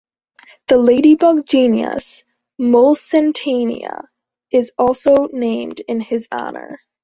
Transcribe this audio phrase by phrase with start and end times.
[0.67, 2.23] The ladybug genus
[2.59, 4.05] "Mulsantina"
[4.49, 6.79] is also named in his honor.